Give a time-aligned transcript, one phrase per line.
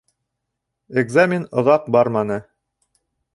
[1.01, 2.41] Экзамен оҙаҡ барманы